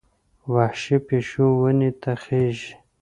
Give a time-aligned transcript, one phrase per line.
[0.53, 2.73] وحشي پیشو ونې ته خېژي.